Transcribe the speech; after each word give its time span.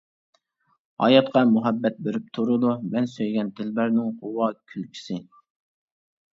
ھاياتقا 1.03 1.43
مۇھەببەت 1.49 1.99
بېرىپ 2.07 2.33
تۇرىدۇ، 2.39 2.73
مەن 2.95 3.09
سۆيگەن 3.13 3.55
دىلبەرنىڭ 3.61 4.11
غۇۋا 4.25 4.51
كۈلكىسى. 4.73 5.23